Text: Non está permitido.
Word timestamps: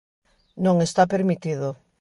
Non 0.65 0.75
está 0.87 1.03
permitido. 1.13 1.67